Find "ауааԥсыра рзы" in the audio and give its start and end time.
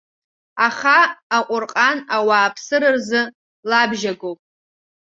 2.15-3.21